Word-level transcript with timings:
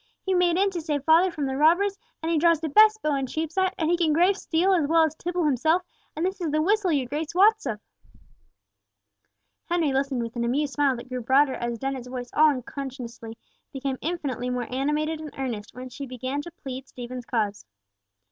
He 0.25 0.33
made 0.33 0.57
in 0.57 0.71
to 0.71 0.81
save 0.81 1.03
father 1.03 1.29
from 1.29 1.45
the 1.45 1.55
robbers, 1.55 1.95
and 2.23 2.31
he 2.31 2.39
draws 2.39 2.59
the 2.59 2.69
best 2.69 3.03
bow 3.03 3.13
in 3.13 3.27
Cheapside, 3.27 3.75
and 3.77 3.91
he 3.91 3.95
can 3.95 4.13
grave 4.13 4.35
steel 4.35 4.73
as 4.73 4.87
well 4.87 5.03
as 5.03 5.13
Tibble 5.13 5.43
himself, 5.45 5.83
and 6.15 6.25
this 6.25 6.41
is 6.41 6.49
the 6.49 6.59
whistle 6.59 6.91
your 6.91 7.05
Grace 7.05 7.35
wots 7.35 7.67
of." 7.67 7.79
Henry 9.65 9.93
listened 9.93 10.23
with 10.23 10.35
an 10.35 10.43
amused 10.43 10.73
smile 10.73 10.95
that 10.95 11.07
grew 11.09 11.21
broader 11.21 11.53
as 11.53 11.77
Dennet's 11.77 12.07
voice 12.07 12.31
all 12.33 12.49
unconsciously 12.49 13.37
became 13.71 13.99
infinitely 14.01 14.49
more 14.49 14.65
animated 14.73 15.19
and 15.21 15.35
earnest, 15.37 15.75
when 15.75 15.89
she 15.89 16.07
began 16.07 16.41
to 16.41 16.49
plead 16.51 16.87
Stephen's 16.87 17.25
cause. 17.27 17.63